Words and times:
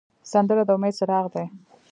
سندره 0.31 0.63
د 0.67 0.69
امید 0.75 0.93
څراغ 0.97 1.25
دی 1.33 1.45